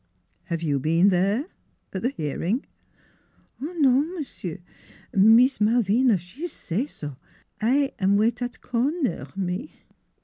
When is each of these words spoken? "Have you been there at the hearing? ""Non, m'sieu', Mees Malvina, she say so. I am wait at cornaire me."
"Have 0.45 0.63
you 0.63 0.79
been 0.79 1.09
there 1.09 1.45
at 1.93 2.01
the 2.01 2.09
hearing? 2.09 2.65
""Non, 3.59 4.17
m'sieu', 4.19 4.57
Mees 5.13 5.59
Malvina, 5.61 6.17
she 6.17 6.47
say 6.47 6.87
so. 6.87 7.17
I 7.61 7.93
am 7.99 8.17
wait 8.17 8.41
at 8.41 8.61
cornaire 8.61 9.27
me." 9.37 9.69